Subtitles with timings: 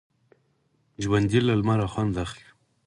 [1.03, 2.47] ژوندي له لمر خوند اخلي